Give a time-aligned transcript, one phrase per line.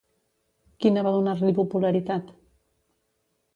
[0.85, 2.35] Quina va donar-li popularitat?